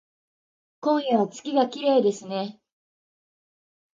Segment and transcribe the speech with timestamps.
[0.79, 2.59] 今夜は月がきれいですね